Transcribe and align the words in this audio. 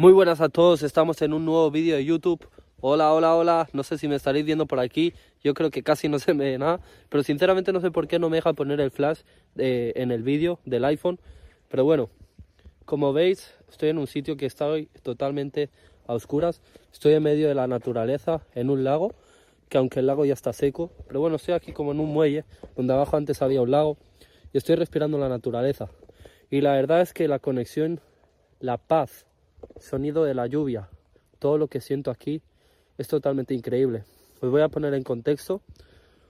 Muy 0.00 0.14
buenas 0.14 0.40
a 0.40 0.48
todos, 0.48 0.82
estamos 0.82 1.20
en 1.20 1.34
un 1.34 1.44
nuevo 1.44 1.70
vídeo 1.70 1.94
de 1.94 2.06
YouTube. 2.06 2.48
Hola, 2.80 3.12
hola, 3.12 3.36
hola, 3.36 3.68
no 3.74 3.82
sé 3.82 3.98
si 3.98 4.08
me 4.08 4.14
estaréis 4.14 4.46
viendo 4.46 4.64
por 4.64 4.80
aquí, 4.80 5.12
yo 5.44 5.52
creo 5.52 5.70
que 5.70 5.82
casi 5.82 6.08
no 6.08 6.18
se 6.18 6.32
me 6.32 6.44
ve 6.52 6.56
nada, 6.56 6.80
pero 7.10 7.22
sinceramente 7.22 7.70
no 7.70 7.82
sé 7.82 7.90
por 7.90 8.08
qué 8.08 8.18
no 8.18 8.30
me 8.30 8.38
deja 8.38 8.54
poner 8.54 8.80
el 8.80 8.90
flash 8.90 9.20
eh, 9.58 9.92
en 9.96 10.10
el 10.10 10.22
vídeo 10.22 10.58
del 10.64 10.86
iPhone. 10.86 11.20
Pero 11.68 11.84
bueno, 11.84 12.08
como 12.86 13.12
veis, 13.12 13.52
estoy 13.68 13.90
en 13.90 13.98
un 13.98 14.06
sitio 14.06 14.38
que 14.38 14.46
está 14.46 14.68
hoy 14.68 14.88
totalmente 15.02 15.68
a 16.06 16.14
oscuras. 16.14 16.62
Estoy 16.90 17.12
en 17.12 17.22
medio 17.22 17.48
de 17.48 17.54
la 17.54 17.66
naturaleza, 17.66 18.40
en 18.54 18.70
un 18.70 18.84
lago, 18.84 19.12
que 19.68 19.76
aunque 19.76 20.00
el 20.00 20.06
lago 20.06 20.24
ya 20.24 20.32
está 20.32 20.54
seco, 20.54 20.90
pero 21.08 21.20
bueno, 21.20 21.36
estoy 21.36 21.52
aquí 21.52 21.74
como 21.74 21.92
en 21.92 22.00
un 22.00 22.10
muelle, 22.10 22.46
donde 22.74 22.94
abajo 22.94 23.18
antes 23.18 23.42
había 23.42 23.60
un 23.60 23.70
lago, 23.70 23.98
y 24.54 24.56
estoy 24.56 24.76
respirando 24.76 25.18
la 25.18 25.28
naturaleza. 25.28 25.90
Y 26.48 26.62
la 26.62 26.72
verdad 26.72 27.02
es 27.02 27.12
que 27.12 27.28
la 27.28 27.38
conexión, 27.38 28.00
la 28.60 28.78
paz, 28.78 29.26
sonido 29.78 30.24
de 30.24 30.34
la 30.34 30.46
lluvia, 30.46 30.88
todo 31.38 31.58
lo 31.58 31.68
que 31.68 31.80
siento 31.80 32.10
aquí 32.10 32.42
es 32.98 33.08
totalmente 33.08 33.54
increíble. 33.54 34.04
Os 34.40 34.50
voy 34.50 34.62
a 34.62 34.68
poner 34.68 34.94
en 34.94 35.02
contexto. 35.02 35.60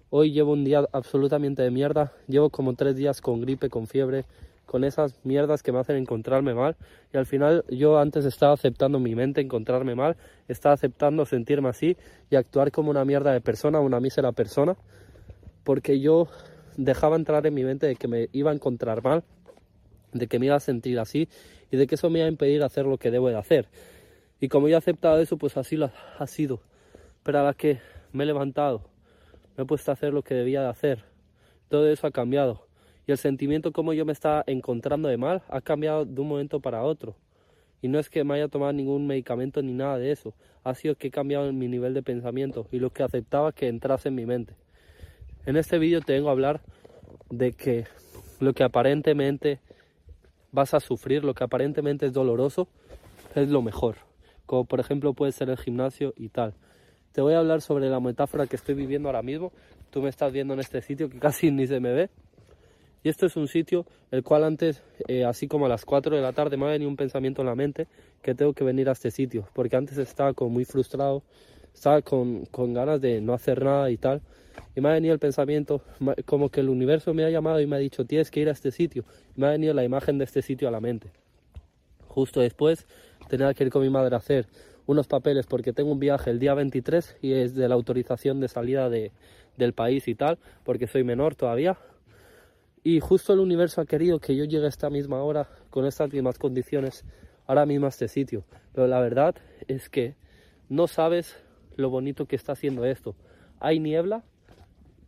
Hoy 0.08 0.32
llevo 0.32 0.52
un 0.52 0.64
día 0.64 0.84
absolutamente 0.92 1.62
de 1.62 1.70
mierda. 1.70 2.12
Llevo 2.28 2.50
como 2.50 2.74
tres 2.74 2.96
días 2.96 3.20
con 3.20 3.40
gripe, 3.40 3.70
con 3.70 3.86
fiebre, 3.86 4.24
con 4.66 4.84
esas 4.84 5.18
mierdas 5.24 5.64
que 5.64 5.72
me 5.72 5.80
hacen 5.80 5.96
encontrarme 5.96 6.54
mal. 6.54 6.76
Y 7.12 7.16
al 7.16 7.26
final 7.26 7.64
yo 7.68 7.98
antes 7.98 8.24
estaba 8.24 8.52
aceptando 8.54 9.00
mi 9.00 9.16
mente 9.16 9.40
encontrarme 9.40 9.96
mal, 9.96 10.16
estaba 10.46 10.74
aceptando 10.74 11.26
sentirme 11.26 11.68
así 11.68 11.96
y 12.30 12.36
actuar 12.36 12.70
como 12.70 12.90
una 12.90 13.04
mierda 13.04 13.32
de 13.32 13.40
persona, 13.40 13.80
una 13.80 13.98
mísera 13.98 14.30
persona, 14.30 14.76
porque 15.64 15.98
yo 15.98 16.28
dejaba 16.76 17.16
entrar 17.16 17.46
en 17.46 17.54
mi 17.54 17.64
mente 17.64 17.88
de 17.88 17.96
que 17.96 18.06
me 18.06 18.28
iba 18.32 18.52
a 18.52 18.54
encontrar 18.54 19.02
mal, 19.02 19.24
de 20.12 20.26
que 20.26 20.38
me 20.38 20.46
iba 20.46 20.56
a 20.56 20.60
sentir 20.60 20.98
así 20.98 21.28
y 21.70 21.76
de 21.76 21.86
que 21.86 21.94
eso 21.94 22.10
me 22.10 22.18
iba 22.18 22.26
a 22.26 22.30
impedir 22.30 22.62
hacer 22.62 22.86
lo 22.86 22.98
que 22.98 23.10
debo 23.10 23.28
de 23.28 23.36
hacer. 23.36 23.68
Y 24.40 24.48
como 24.48 24.68
yo 24.68 24.74
he 24.74 24.78
aceptado 24.78 25.20
eso, 25.20 25.36
pues 25.36 25.56
así 25.56 25.76
lo 25.76 25.90
ha 26.18 26.26
sido. 26.26 26.60
Pero 27.22 27.40
a 27.40 27.42
la 27.42 27.54
que 27.54 27.78
me 28.12 28.24
he 28.24 28.26
levantado, 28.26 28.82
me 29.56 29.64
he 29.64 29.66
puesto 29.66 29.90
a 29.90 29.94
hacer 29.94 30.12
lo 30.12 30.22
que 30.22 30.34
debía 30.34 30.62
de 30.62 30.68
hacer. 30.68 31.04
Todo 31.68 31.88
eso 31.88 32.06
ha 32.06 32.10
cambiado. 32.10 32.66
Y 33.06 33.12
el 33.12 33.18
sentimiento 33.18 33.72
como 33.72 33.92
yo 33.92 34.04
me 34.04 34.12
estaba 34.12 34.44
encontrando 34.46 35.08
de 35.08 35.16
mal 35.16 35.42
ha 35.48 35.60
cambiado 35.60 36.04
de 36.04 36.20
un 36.20 36.28
momento 36.28 36.60
para 36.60 36.82
otro. 36.82 37.16
Y 37.82 37.88
no 37.88 37.98
es 37.98 38.10
que 38.10 38.24
me 38.24 38.34
haya 38.34 38.48
tomado 38.48 38.72
ningún 38.72 39.06
medicamento 39.06 39.62
ni 39.62 39.72
nada 39.72 39.98
de 39.98 40.12
eso. 40.12 40.34
Ha 40.64 40.74
sido 40.74 40.94
que 40.96 41.08
he 41.08 41.10
cambiado 41.10 41.52
mi 41.52 41.68
nivel 41.68 41.94
de 41.94 42.02
pensamiento 42.02 42.66
y 42.70 42.78
lo 42.78 42.90
que 42.90 43.02
aceptaba 43.02 43.52
que 43.52 43.68
entrase 43.68 44.08
en 44.08 44.14
mi 44.14 44.26
mente. 44.26 44.54
En 45.46 45.56
este 45.56 45.78
vídeo 45.78 46.00
te 46.00 46.12
vengo 46.12 46.28
a 46.28 46.32
hablar 46.32 46.60
de 47.30 47.52
que 47.52 47.86
lo 48.40 48.52
que 48.52 48.64
aparentemente 48.64 49.60
vas 50.52 50.74
a 50.74 50.80
sufrir, 50.80 51.24
lo 51.24 51.34
que 51.34 51.44
aparentemente 51.44 52.06
es 52.06 52.12
doloroso, 52.12 52.68
es 53.34 53.48
lo 53.48 53.62
mejor. 53.62 53.96
Como 54.46 54.64
por 54.64 54.80
ejemplo 54.80 55.14
puede 55.14 55.32
ser 55.32 55.50
el 55.50 55.56
gimnasio 55.56 56.12
y 56.16 56.28
tal. 56.28 56.54
Te 57.12 57.20
voy 57.20 57.34
a 57.34 57.38
hablar 57.38 57.60
sobre 57.60 57.88
la 57.88 58.00
metáfora 58.00 58.46
que 58.46 58.56
estoy 58.56 58.74
viviendo 58.74 59.08
ahora 59.08 59.22
mismo. 59.22 59.52
Tú 59.90 60.02
me 60.02 60.08
estás 60.08 60.32
viendo 60.32 60.54
en 60.54 60.60
este 60.60 60.80
sitio 60.80 61.08
que 61.10 61.18
casi 61.18 61.50
ni 61.52 61.66
se 61.66 61.80
me 61.80 61.92
ve. 61.92 62.10
Y 63.02 63.08
esto 63.08 63.26
es 63.26 63.36
un 63.36 63.48
sitio 63.48 63.86
el 64.10 64.22
cual 64.22 64.44
antes, 64.44 64.82
eh, 65.08 65.24
así 65.24 65.48
como 65.48 65.66
a 65.66 65.68
las 65.68 65.84
4 65.84 66.14
de 66.14 66.22
la 66.22 66.32
tarde, 66.32 66.56
me 66.56 66.66
ha 66.66 66.70
venido 66.70 66.90
un 66.90 66.96
pensamiento 66.96 67.40
en 67.40 67.46
la 67.46 67.54
mente 67.54 67.88
que 68.22 68.34
tengo 68.34 68.52
que 68.52 68.62
venir 68.62 68.88
a 68.88 68.92
este 68.92 69.10
sitio. 69.10 69.48
Porque 69.54 69.76
antes 69.76 69.96
estaba 69.98 70.34
como 70.34 70.50
muy 70.50 70.64
frustrado, 70.64 71.22
estaba 71.74 72.02
con, 72.02 72.44
con 72.46 72.74
ganas 72.74 73.00
de 73.00 73.20
no 73.20 73.32
hacer 73.32 73.64
nada 73.64 73.90
y 73.90 73.96
tal. 73.96 74.20
Y 74.74 74.80
me 74.80 74.88
ha 74.88 74.92
venido 74.92 75.14
el 75.14 75.20
pensamiento, 75.20 75.82
como 76.26 76.48
que 76.48 76.60
el 76.60 76.68
universo 76.68 77.12
me 77.14 77.24
ha 77.24 77.30
llamado 77.30 77.60
y 77.60 77.66
me 77.66 77.76
ha 77.76 77.78
dicho, 77.78 78.04
tienes 78.04 78.30
que 78.30 78.40
ir 78.40 78.48
a 78.48 78.52
este 78.52 78.70
sitio. 78.70 79.04
Y 79.36 79.40
me 79.40 79.46
ha 79.46 79.50
venido 79.50 79.74
la 79.74 79.84
imagen 79.84 80.18
de 80.18 80.24
este 80.24 80.42
sitio 80.42 80.68
a 80.68 80.70
la 80.70 80.80
mente. 80.80 81.10
Justo 82.06 82.40
después 82.40 82.86
tenía 83.28 83.52
que 83.54 83.64
ir 83.64 83.70
con 83.70 83.82
mi 83.82 83.90
madre 83.90 84.14
a 84.14 84.18
hacer 84.18 84.46
unos 84.86 85.06
papeles 85.06 85.46
porque 85.46 85.72
tengo 85.72 85.92
un 85.92 86.00
viaje 86.00 86.30
el 86.30 86.38
día 86.38 86.54
23 86.54 87.18
y 87.22 87.32
es 87.32 87.54
de 87.54 87.68
la 87.68 87.74
autorización 87.74 88.40
de 88.40 88.48
salida 88.48 88.90
de, 88.90 89.12
del 89.56 89.72
país 89.72 90.08
y 90.08 90.14
tal, 90.14 90.38
porque 90.64 90.86
soy 90.86 91.04
menor 91.04 91.36
todavía. 91.36 91.78
Y 92.82 93.00
justo 93.00 93.32
el 93.32 93.40
universo 93.40 93.80
ha 93.80 93.86
querido 93.86 94.18
que 94.18 94.34
yo 94.34 94.44
llegue 94.44 94.64
a 94.64 94.68
esta 94.68 94.90
misma 94.90 95.22
hora, 95.22 95.48
con 95.70 95.84
estas 95.84 96.12
mismas 96.12 96.38
condiciones, 96.38 97.04
ahora 97.46 97.66
mismo 97.66 97.86
a 97.86 97.90
este 97.90 98.08
sitio. 98.08 98.44
Pero 98.72 98.86
la 98.86 99.00
verdad 99.00 99.36
es 99.68 99.88
que 99.88 100.14
no 100.68 100.88
sabes 100.88 101.36
lo 101.76 101.90
bonito 101.90 102.26
que 102.26 102.36
está 102.36 102.52
haciendo 102.52 102.84
esto. 102.84 103.14
Hay 103.60 103.78
niebla, 103.78 104.24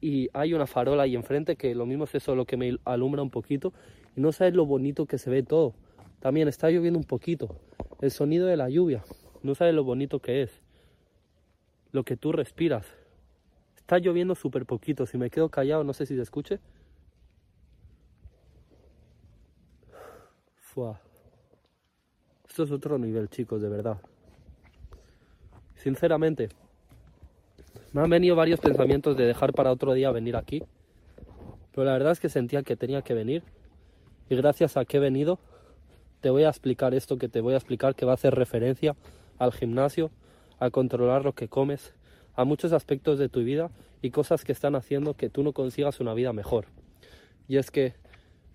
y 0.03 0.29
hay 0.35 0.53
una 0.53 0.67
farola 0.67 1.05
ahí 1.05 1.15
enfrente 1.15 1.55
que 1.55 1.77
lo 1.77 1.87
mismo 1.87 2.05
es 2.05 2.15
eso 2.17 2.35
lo 2.35 2.45
que 2.45 2.57
me 2.57 2.77
alumbra 2.85 3.23
un 3.23 3.31
poquito 3.31 3.73
y 4.17 4.21
no 4.21 4.33
sabes 4.33 4.53
lo 4.53 4.67
bonito 4.67 5.07
que 5.07 5.17
se 5.17 5.31
ve 5.31 5.45
todo. 5.45 5.75
También 6.19 6.49
está 6.49 6.69
lloviendo 6.71 6.99
un 6.99 7.05
poquito. 7.05 7.57
El 8.01 8.11
sonido 8.11 8.49
de 8.49 8.57
la 8.57 8.69
lluvia, 8.69 9.05
no 9.45 9.55
sabes 9.55 9.75
lo 9.75 9.85
bonito 9.85 10.19
que 10.19 10.43
es. 10.43 10.61
Lo 11.93 12.03
que 12.03 12.17
tú 12.17 12.33
respiras. 12.33 12.87
Está 13.77 13.99
lloviendo 13.99 14.35
súper 14.35 14.67
poquito. 14.67 15.07
Si 15.07 15.19
me 15.19 15.31
quedo 15.31 15.51
callado, 15.51 15.85
no 15.85 15.93
sé 15.93 16.05
si 16.05 16.17
se 16.17 16.23
escuche. 16.23 16.59
Fua. 20.57 21.01
Esto 22.49 22.65
es 22.65 22.73
otro 22.73 22.99
nivel, 22.99 23.29
chicos, 23.29 23.63
de 23.63 23.69
verdad. 23.69 23.99
Sinceramente, 25.77 26.49
me 27.93 28.01
han 28.01 28.11
venido 28.11 28.37
varios 28.37 28.61
pensamientos 28.61 29.17
de 29.17 29.27
dejar 29.27 29.53
para 29.53 29.71
otro 29.71 29.93
día 29.93 30.11
venir 30.11 30.37
aquí. 30.37 30.63
Pero 31.73 31.85
la 31.85 31.93
verdad 31.93 32.13
es 32.13 32.21
que 32.21 32.29
sentía 32.29 32.63
que 32.63 32.77
tenía 32.77 33.03
que 33.03 33.15
venir. 33.15 33.43
Y 34.31 34.37
gracias 34.37 34.77
a 34.77 34.85
que 34.85 34.97
he 34.97 35.01
venido, 35.01 35.39
te 36.21 36.31
voy 36.31 36.45
a 36.45 36.49
explicar 36.49 36.95
esto 36.95 37.19
que 37.19 37.29
te 37.29 37.41
voy 37.41 37.55
a 37.55 37.59
explicar, 37.59 37.95
que 37.95 38.07
va 38.07 38.13
a 38.13 38.15
hacer 38.15 38.35
referencia 38.35 38.97
al 39.39 39.53
gimnasio, 39.53 40.11
a 40.59 40.71
controlar 40.71 41.25
lo 41.25 41.35
que 41.35 41.49
comes, 41.49 41.95
a 42.35 42.45
muchos 42.45 42.73
aspectos 42.73 43.19
de 43.19 43.29
tu 43.29 43.41
vida 43.41 43.71
y 44.01 44.11
cosas 44.11 44.45
que 44.45 44.53
están 44.53 44.75
haciendo 44.75 45.15
que 45.15 45.29
tú 45.29 45.43
no 45.43 45.53
consigas 45.53 46.01
una 46.01 46.15
vida 46.15 46.33
mejor. 46.33 46.67
Y 47.49 47.57
es 47.59 47.71
que 47.71 47.95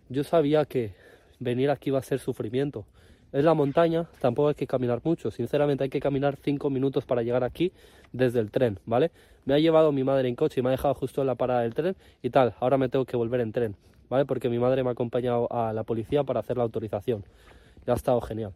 yo 0.09 0.23
sabía 0.23 0.65
que 0.65 0.95
venir 1.39 1.69
aquí 1.69 1.91
va 1.91 1.99
a 1.99 2.03
ser 2.03 2.19
sufrimiento, 2.19 2.85
es 3.31 3.43
la 3.43 3.53
montaña, 3.53 4.07
tampoco 4.19 4.49
hay 4.49 4.55
que 4.55 4.67
caminar 4.67 5.01
mucho. 5.03 5.31
Sinceramente 5.31 5.83
hay 5.83 5.89
que 5.89 5.99
caminar 5.99 6.37
cinco 6.37 6.69
minutos 6.69 7.05
para 7.05 7.23
llegar 7.23 7.43
aquí 7.43 7.73
desde 8.11 8.39
el 8.39 8.51
tren, 8.51 8.79
¿vale? 8.85 9.11
Me 9.45 9.53
ha 9.53 9.59
llevado 9.59 9.91
mi 9.91 10.03
madre 10.03 10.29
en 10.29 10.35
coche 10.35 10.59
y 10.59 10.63
me 10.63 10.69
ha 10.69 10.71
dejado 10.71 10.93
justo 10.93 11.21
en 11.21 11.27
la 11.27 11.35
parada 11.35 11.61
del 11.61 11.73
tren 11.73 11.95
y 12.21 12.29
tal. 12.29 12.55
Ahora 12.59 12.77
me 12.77 12.89
tengo 12.89 13.05
que 13.05 13.17
volver 13.17 13.41
en 13.41 13.51
tren, 13.51 13.75
¿vale? 14.09 14.25
Porque 14.25 14.49
mi 14.49 14.59
madre 14.59 14.83
me 14.83 14.89
ha 14.89 14.93
acompañado 14.93 15.51
a 15.51 15.73
la 15.73 15.83
policía 15.83 16.23
para 16.23 16.39
hacer 16.39 16.57
la 16.57 16.63
autorización. 16.63 17.25
Ya 17.85 17.93
ha 17.93 17.95
estado 17.95 18.21
genial. 18.21 18.53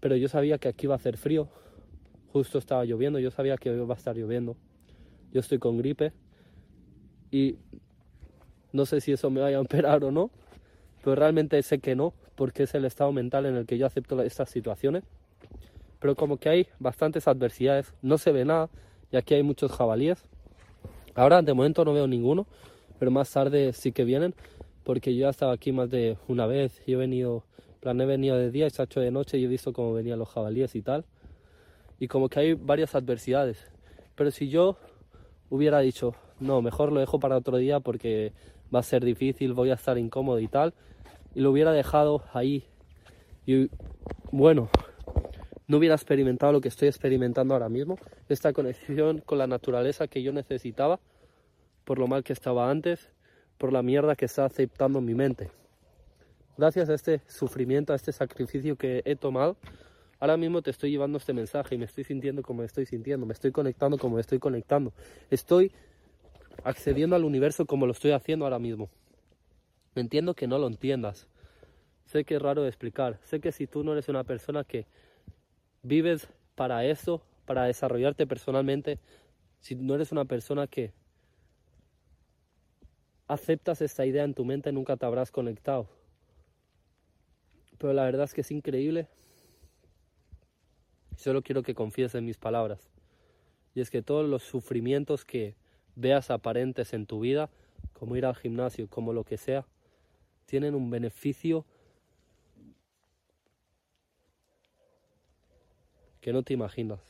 Pero 0.00 0.16
yo 0.16 0.28
sabía 0.28 0.58
que 0.58 0.68
aquí 0.68 0.86
iba 0.86 0.94
a 0.94 0.96
hacer 0.96 1.16
frío. 1.16 1.48
Justo 2.32 2.58
estaba 2.58 2.84
lloviendo, 2.84 3.18
yo 3.18 3.30
sabía 3.30 3.56
que 3.56 3.74
iba 3.74 3.94
a 3.94 3.96
estar 3.96 4.16
lloviendo. 4.16 4.56
Yo 5.32 5.40
estoy 5.40 5.58
con 5.58 5.78
gripe 5.78 6.12
y 7.30 7.56
no 8.72 8.86
sé 8.86 9.00
si 9.00 9.12
eso 9.12 9.30
me 9.30 9.40
vaya 9.40 9.58
a 9.58 9.60
operar 9.60 10.02
o 10.04 10.10
no, 10.10 10.30
pero 11.02 11.16
realmente 11.16 11.62
sé 11.62 11.78
que 11.78 11.94
no, 11.94 12.14
porque 12.34 12.64
es 12.64 12.74
el 12.74 12.84
estado 12.84 13.12
mental 13.12 13.46
en 13.46 13.56
el 13.56 13.66
que 13.66 13.78
yo 13.78 13.86
acepto 13.86 14.20
estas 14.22 14.50
situaciones. 14.50 15.04
Pero 15.98 16.16
como 16.16 16.36
que 16.36 16.48
hay 16.48 16.66
bastantes 16.78 17.28
adversidades, 17.28 17.94
no 18.02 18.18
se 18.18 18.32
ve 18.32 18.44
nada 18.44 18.68
y 19.10 19.16
aquí 19.16 19.34
hay 19.34 19.42
muchos 19.42 19.72
jabalíes. 19.72 20.24
Ahora 21.14 21.42
de 21.42 21.52
momento 21.54 21.84
no 21.84 21.92
veo 21.92 22.06
ninguno, 22.06 22.46
pero 22.98 23.10
más 23.10 23.30
tarde 23.30 23.72
sí 23.72 23.92
que 23.92 24.04
vienen, 24.04 24.34
porque 24.84 25.14
yo 25.14 25.22
ya 25.22 25.30
estaba 25.30 25.52
aquí 25.52 25.72
más 25.72 25.90
de 25.90 26.16
una 26.28 26.46
vez 26.46 26.82
y 26.86 26.94
he 26.94 26.96
venido, 26.96 27.44
plan 27.80 28.00
he 28.00 28.06
venido 28.06 28.36
de 28.36 28.50
día 28.50 28.66
y 28.66 28.82
hecho 28.82 29.00
de 29.00 29.10
noche 29.10 29.38
y 29.38 29.44
he 29.44 29.48
visto 29.48 29.72
cómo 29.72 29.92
venían 29.92 30.18
los 30.18 30.28
jabalíes 30.28 30.74
y 30.74 30.82
tal. 30.82 31.04
Y 31.98 32.08
como 32.08 32.28
que 32.28 32.40
hay 32.40 32.54
varias 32.54 32.94
adversidades. 32.94 33.58
Pero 34.14 34.30
si 34.30 34.48
yo 34.48 34.76
hubiera 35.50 35.80
dicho, 35.80 36.14
no, 36.40 36.62
mejor 36.62 36.92
lo 36.92 37.00
dejo 37.00 37.20
para 37.20 37.36
otro 37.36 37.58
día 37.58 37.80
porque 37.80 38.32
va 38.74 38.80
a 38.80 38.82
ser 38.82 39.04
difícil, 39.04 39.52
voy 39.52 39.70
a 39.70 39.74
estar 39.74 39.98
incómodo 39.98 40.40
y 40.40 40.48
tal, 40.48 40.74
y 41.34 41.40
lo 41.40 41.50
hubiera 41.50 41.72
dejado 41.72 42.24
ahí 42.32 42.64
y 43.44 43.68
bueno, 44.30 44.70
no 45.66 45.78
hubiera 45.78 45.94
experimentado 45.94 46.52
lo 46.52 46.60
que 46.60 46.68
estoy 46.68 46.88
experimentando 46.88 47.54
ahora 47.54 47.68
mismo, 47.68 47.98
esta 48.28 48.52
conexión 48.52 49.18
con 49.18 49.38
la 49.38 49.46
naturaleza 49.46 50.06
que 50.06 50.22
yo 50.22 50.32
necesitaba, 50.32 51.00
por 51.84 51.98
lo 51.98 52.06
mal 52.06 52.22
que 52.22 52.32
estaba 52.32 52.70
antes, 52.70 53.10
por 53.58 53.72
la 53.72 53.82
mierda 53.82 54.14
que 54.14 54.26
está 54.26 54.44
aceptando 54.44 55.00
mi 55.00 55.14
mente. 55.14 55.50
Gracias 56.56 56.88
a 56.88 56.94
este 56.94 57.20
sufrimiento, 57.26 57.92
a 57.92 57.96
este 57.96 58.12
sacrificio 58.12 58.76
que 58.76 59.02
he 59.04 59.16
tomado, 59.16 59.56
ahora 60.20 60.36
mismo 60.36 60.62
te 60.62 60.70
estoy 60.70 60.90
llevando 60.90 61.18
este 61.18 61.32
mensaje 61.32 61.74
y 61.74 61.78
me 61.78 61.86
estoy 61.86 62.04
sintiendo 62.04 62.42
como 62.42 62.60
me 62.60 62.66
estoy 62.66 62.86
sintiendo, 62.86 63.26
me 63.26 63.32
estoy 63.32 63.50
conectando 63.50 63.98
como 63.98 64.16
me 64.16 64.20
estoy 64.20 64.38
conectando. 64.38 64.92
Estoy 65.30 65.72
accediendo 66.62 67.16
al 67.16 67.24
universo 67.24 67.66
como 67.66 67.86
lo 67.86 67.92
estoy 67.92 68.12
haciendo 68.12 68.44
ahora 68.44 68.60
mismo. 68.60 68.88
Entiendo 69.94 70.34
que 70.34 70.46
no 70.46 70.58
lo 70.58 70.66
entiendas. 70.66 71.28
Sé 72.06 72.24
que 72.24 72.36
es 72.36 72.42
raro 72.42 72.62
de 72.62 72.68
explicar. 72.68 73.18
Sé 73.24 73.40
que 73.40 73.52
si 73.52 73.66
tú 73.66 73.84
no 73.84 73.92
eres 73.92 74.08
una 74.08 74.24
persona 74.24 74.64
que 74.64 74.86
vives 75.82 76.28
para 76.54 76.84
eso, 76.84 77.22
para 77.44 77.64
desarrollarte 77.64 78.26
personalmente, 78.26 78.98
si 79.60 79.74
no 79.74 79.94
eres 79.94 80.12
una 80.12 80.24
persona 80.24 80.66
que 80.66 80.92
aceptas 83.28 83.80
esta 83.80 84.04
idea 84.04 84.24
en 84.24 84.34
tu 84.34 84.44
mente, 84.44 84.72
nunca 84.72 84.96
te 84.96 85.06
habrás 85.06 85.30
conectado. 85.30 85.88
Pero 87.78 87.92
la 87.92 88.04
verdad 88.04 88.24
es 88.24 88.34
que 88.34 88.42
es 88.42 88.50
increíble 88.50 89.08
Solo 91.22 91.42
quiero 91.42 91.62
que 91.62 91.74
confíes 91.74 92.14
en 92.14 92.24
mis 92.24 92.38
palabras. 92.38 92.90
Y 93.74 93.80
es 93.80 93.90
que 93.90 94.02
todos 94.02 94.28
los 94.28 94.42
sufrimientos 94.42 95.24
que 95.24 95.54
veas 95.94 96.30
aparentes 96.30 96.92
en 96.94 97.06
tu 97.06 97.20
vida, 97.20 97.50
como 97.92 98.16
ir 98.16 98.26
al 98.26 98.34
gimnasio, 98.34 98.88
como 98.88 99.12
lo 99.12 99.24
que 99.24 99.36
sea, 99.36 99.66
tienen 100.46 100.74
un 100.74 100.90
beneficio 100.90 101.64
que 106.20 106.32
no 106.32 106.42
te 106.42 106.54
imaginas. 106.54 107.00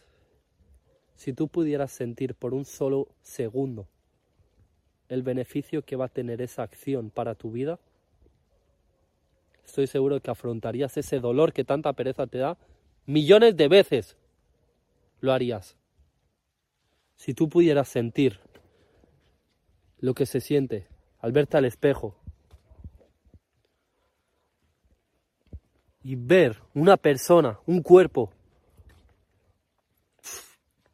Si 1.16 1.32
tú 1.32 1.46
pudieras 1.46 1.92
sentir 1.92 2.34
por 2.34 2.54
un 2.54 2.64
solo 2.64 3.08
segundo 3.20 3.86
el 5.08 5.22
beneficio 5.22 5.82
que 5.82 5.96
va 5.96 6.06
a 6.06 6.08
tener 6.08 6.40
esa 6.40 6.62
acción 6.62 7.10
para 7.10 7.34
tu 7.34 7.52
vida, 7.52 7.78
estoy 9.64 9.86
seguro 9.86 10.20
que 10.20 10.30
afrontarías 10.30 10.96
ese 10.96 11.20
dolor 11.20 11.52
que 11.52 11.64
tanta 11.64 11.92
pereza 11.92 12.26
te 12.26 12.38
da 12.38 12.56
millones 13.06 13.56
de 13.56 13.68
veces. 13.68 14.16
Lo 15.20 15.32
harías. 15.32 15.76
Si 17.16 17.34
tú 17.34 17.48
pudieras 17.48 17.88
sentir 17.88 18.40
lo 19.98 20.14
que 20.14 20.26
se 20.26 20.40
siente 20.40 20.88
al 21.20 21.32
verte 21.32 21.56
al 21.56 21.66
espejo 21.66 22.16
y 26.04 26.16
ver 26.16 26.60
una 26.74 26.96
persona, 26.96 27.58
un 27.66 27.82
cuerpo, 27.82 28.30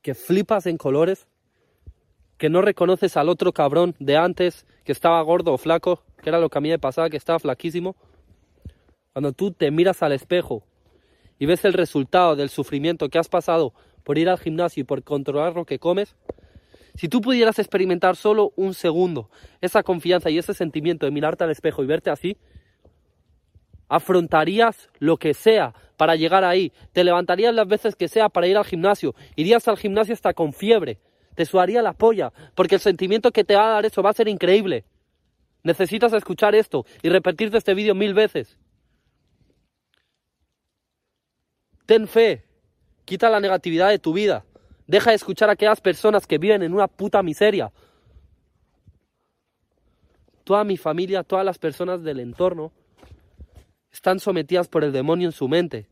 que 0.02 0.14
flipas 0.14 0.66
en 0.66 0.76
colores, 0.76 1.26
que 2.36 2.48
no 2.48 2.62
reconoces 2.62 3.16
al 3.16 3.28
otro 3.28 3.52
cabrón 3.52 3.94
de 3.98 4.16
antes, 4.16 4.64
que 4.84 4.92
estaba 4.92 5.20
gordo 5.22 5.52
o 5.52 5.58
flaco, 5.58 6.02
que 6.22 6.30
era 6.30 6.38
lo 6.38 6.48
que 6.48 6.58
a 6.58 6.60
mí 6.60 6.68
me 6.68 6.78
pasaba, 6.78 7.10
que 7.10 7.16
estaba 7.16 7.38
flaquísimo. 7.38 7.96
Cuando 9.12 9.32
tú 9.32 9.50
te 9.50 9.70
miras 9.70 10.02
al 10.02 10.12
espejo 10.12 10.62
y 11.38 11.46
ves 11.46 11.64
el 11.64 11.72
resultado 11.72 12.36
del 12.36 12.48
sufrimiento 12.48 13.08
que 13.08 13.18
has 13.18 13.28
pasado 13.28 13.74
por 14.04 14.18
ir 14.18 14.28
al 14.28 14.38
gimnasio 14.38 14.82
y 14.82 14.84
por 14.84 15.02
controlar 15.02 15.54
lo 15.54 15.64
que 15.64 15.78
comes, 15.78 16.14
si 16.94 17.08
tú 17.08 17.20
pudieras 17.20 17.58
experimentar 17.58 18.16
solo 18.16 18.52
un 18.56 18.74
segundo 18.74 19.30
esa 19.60 19.82
confianza 19.82 20.30
y 20.30 20.38
ese 20.38 20.54
sentimiento 20.54 21.06
de 21.06 21.12
mirarte 21.12 21.44
al 21.44 21.50
espejo 21.50 21.82
y 21.82 21.86
verte 21.86 22.10
así, 22.10 22.36
afrontarías 23.88 24.88
lo 24.98 25.16
que 25.16 25.34
sea 25.34 25.74
para 25.96 26.14
llegar 26.14 26.44
ahí, 26.44 26.72
te 26.92 27.04
levantarías 27.04 27.54
las 27.54 27.66
veces 27.66 27.96
que 27.96 28.08
sea 28.08 28.28
para 28.28 28.46
ir 28.46 28.56
al 28.56 28.64
gimnasio, 28.64 29.14
irías 29.34 29.66
al 29.68 29.76
gimnasio 29.76 30.14
hasta 30.14 30.32
con 30.32 30.52
fiebre, 30.52 30.98
te 31.34 31.44
sudaría 31.44 31.82
la 31.82 31.92
polla, 31.92 32.32
porque 32.54 32.76
el 32.76 32.80
sentimiento 32.80 33.32
que 33.32 33.44
te 33.44 33.56
va 33.56 33.66
a 33.66 33.72
dar 33.74 33.86
eso 33.86 34.02
va 34.02 34.10
a 34.10 34.14
ser 34.14 34.28
increíble. 34.28 34.84
Necesitas 35.62 36.12
escuchar 36.12 36.54
esto 36.54 36.86
y 37.02 37.08
repetirte 37.08 37.58
este 37.58 37.74
vídeo 37.74 37.94
mil 37.94 38.14
veces. 38.14 38.56
Ten 41.84 42.06
fe, 42.06 42.44
quita 43.04 43.30
la 43.30 43.40
negatividad 43.40 43.88
de 43.88 43.98
tu 43.98 44.12
vida, 44.12 44.44
deja 44.86 45.10
de 45.10 45.16
escuchar 45.16 45.48
a 45.48 45.52
aquellas 45.52 45.80
personas 45.80 46.26
que 46.26 46.38
viven 46.38 46.62
en 46.62 46.74
una 46.74 46.86
puta 46.86 47.22
miseria. 47.22 47.72
Toda 50.44 50.64
mi 50.64 50.76
familia, 50.76 51.24
todas 51.24 51.44
las 51.44 51.58
personas 51.58 52.02
del 52.02 52.20
entorno 52.20 52.72
están 53.98 54.20
sometidas 54.20 54.68
por 54.68 54.84
el 54.84 54.92
demonio 54.92 55.26
en 55.26 55.32
su 55.32 55.48
mente. 55.48 55.88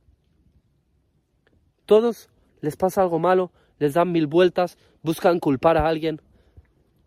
Todos 1.86 2.28
les 2.60 2.76
pasa 2.76 3.02
algo 3.02 3.18
malo, 3.18 3.50
les 3.80 3.94
dan 3.94 4.12
mil 4.12 4.28
vueltas, 4.28 4.78
buscan 5.02 5.40
culpar 5.40 5.76
a 5.76 5.88
alguien. 5.88 6.22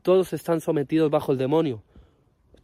Todos 0.01 0.33
están 0.33 0.59
sometidos 0.59 1.09
bajo 1.09 1.31
el 1.31 1.37
demonio. 1.37 1.83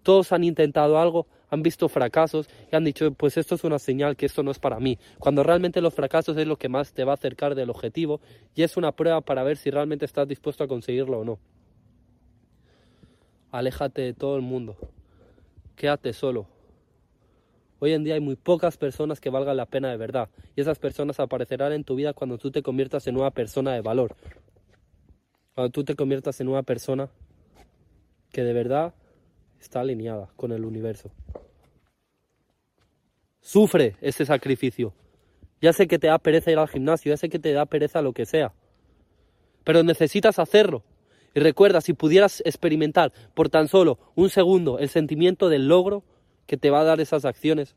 Todos 0.04 0.34
han 0.34 0.44
intentado 0.44 1.00
algo, 1.00 1.28
han 1.50 1.64
visto 1.64 1.88
fracasos 1.88 2.50
y 2.70 2.76
han 2.76 2.84
dicho, 2.84 3.14
pues 3.14 3.38
esto 3.38 3.56
es 3.56 3.64
una 3.64 3.80
señal 3.80 4.18
que 4.18 4.26
esto 4.26 4.44
no 4.44 4.52
es 4.52 4.60
para 4.60 4.82
mí. 4.82 5.00
Cuando 5.18 5.42
realmente 5.42 5.80
los 5.80 5.94
fracasos 5.94 6.36
es 6.36 6.46
lo 6.46 6.58
que 6.58 6.68
más 6.68 6.92
te 6.92 7.06
va 7.06 7.14
a 7.14 7.16
acercar 7.16 7.56
del 7.56 7.70
objetivo 7.70 8.20
y 8.54 8.64
es 8.64 8.76
una 8.76 8.92
prueba 8.92 9.22
para 9.22 9.44
ver 9.44 9.56
si 9.56 9.72
realmente 9.72 10.04
estás 10.04 10.28
dispuesto 10.28 10.66
a 10.66 10.68
conseguirlo 10.68 11.20
o 11.20 11.24
no. 11.24 11.40
Aléjate 13.52 14.02
de 14.02 14.14
todo 14.14 14.36
el 14.36 14.42
mundo. 14.42 14.76
Quédate 15.78 16.12
solo. 16.12 16.55
Hoy 17.80 17.94
en 17.94 18.04
día 18.04 18.14
hay 18.14 18.22
muy 18.22 18.36
pocas 18.36 18.78
personas 18.78 19.20
que 19.20 19.30
valgan 19.30 19.58
la 19.58 19.66
pena 19.66 19.90
de 19.90 19.98
verdad 19.98 20.30
y 20.56 20.62
esas 20.62 20.80
personas 20.80 21.20
aparecerán 21.20 21.74
en 21.74 21.84
tu 21.84 21.96
vida 21.96 22.14
cuando 22.14 22.38
tú 22.38 22.52
te 22.52 22.64
conviertas 22.64 23.08
en 23.08 23.18
una 23.18 23.32
persona 23.32 23.74
de 23.74 23.82
valor. 23.82 24.16
Cuando 25.54 25.72
tú 25.72 25.84
te 25.84 25.96
conviertas 25.96 26.40
en 26.40 26.48
una 26.48 26.64
persona 26.64 27.10
que 28.32 28.44
de 28.44 28.54
verdad 28.54 28.94
está 29.60 29.82
alineada 29.82 30.30
con 30.36 30.52
el 30.52 30.66
universo. 30.66 31.12
Sufre 33.42 33.96
ese 34.02 34.26
sacrificio. 34.26 34.94
Ya 35.62 35.72
sé 35.74 35.88
que 35.88 36.00
te 36.00 36.08
da 36.08 36.18
pereza 36.18 36.52
ir 36.52 36.58
al 36.58 36.68
gimnasio, 36.68 37.12
ya 37.12 37.18
sé 37.18 37.30
que 37.30 37.40
te 37.40 37.54
da 37.54 37.66
pereza 37.66 38.02
lo 38.02 38.14
que 38.14 38.26
sea. 38.26 38.54
Pero 39.64 39.84
necesitas 39.84 40.40
hacerlo. 40.40 40.84
Y 41.34 41.40
recuerda, 41.40 41.82
si 41.82 41.94
pudieras 41.94 42.42
experimentar 42.46 43.12
por 43.34 43.50
tan 43.50 43.68
solo 43.68 44.00
un 44.16 44.30
segundo 44.30 44.80
el 44.80 44.90
sentimiento 44.90 45.50
del 45.50 45.68
logro, 45.68 46.04
que 46.48 46.58
te 46.58 46.70
va 46.70 46.82
a 46.82 46.84
dar 46.84 47.00
esas 47.00 47.26
acciones, 47.26 47.76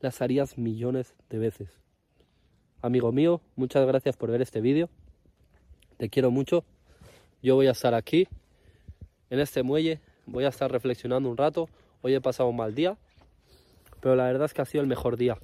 las 0.00 0.20
harías 0.22 0.58
millones 0.58 1.14
de 1.28 1.38
veces. 1.38 1.68
Amigo 2.82 3.12
mío, 3.12 3.40
muchas 3.56 3.86
gracias 3.86 4.16
por 4.16 4.30
ver 4.30 4.42
este 4.42 4.60
vídeo. 4.60 4.88
Te 5.96 6.08
quiero 6.08 6.30
mucho. 6.30 6.64
Yo 7.42 7.54
voy 7.54 7.66
a 7.66 7.72
estar 7.72 7.94
aquí, 7.94 8.28
en 9.30 9.40
este 9.40 9.62
muelle, 9.62 10.00
voy 10.26 10.44
a 10.44 10.48
estar 10.48 10.70
reflexionando 10.70 11.28
un 11.28 11.36
rato. 11.36 11.68
Hoy 12.02 12.14
he 12.14 12.20
pasado 12.20 12.48
un 12.48 12.56
mal 12.56 12.74
día, 12.74 12.96
pero 14.00 14.16
la 14.16 14.24
verdad 14.24 14.46
es 14.46 14.54
que 14.54 14.62
ha 14.62 14.66
sido 14.66 14.82
el 14.82 14.88
mejor 14.88 15.16
día, 15.16 15.38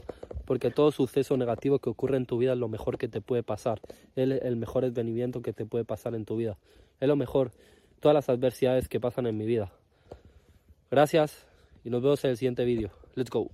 porque 0.44 0.70
todo 0.70 0.90
suceso 0.92 1.36
negativo 1.36 1.78
que 1.78 1.90
ocurre 1.90 2.16
en 2.16 2.26
tu 2.26 2.38
vida 2.38 2.52
es 2.52 2.58
lo 2.58 2.68
mejor 2.68 2.98
que 2.98 3.08
te 3.08 3.20
puede 3.20 3.42
pasar, 3.42 3.80
es 4.14 4.42
el 4.42 4.56
mejor 4.56 4.84
advenimiento 4.84 5.42
que 5.42 5.52
te 5.52 5.66
puede 5.66 5.84
pasar 5.84 6.14
en 6.14 6.24
tu 6.24 6.36
vida, 6.36 6.58
es 7.00 7.08
lo 7.08 7.16
mejor, 7.16 7.52
todas 8.00 8.14
las 8.14 8.28
adversidades 8.28 8.88
que 8.88 9.00
pasan 9.00 9.26
en 9.26 9.36
mi 9.36 9.44
vida. 9.44 9.70
Gracias 10.90 11.45
y 11.86 11.90
nos 11.90 12.02
vemos 12.02 12.24
en 12.24 12.32
el 12.32 12.36
siguiente 12.36 12.64
vídeo. 12.64 12.90
Let's 13.14 13.30
go. 13.30 13.48